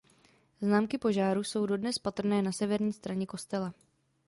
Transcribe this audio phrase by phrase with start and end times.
[0.61, 3.73] Známky požáru jsou dodnes patrné na severní straně kostela.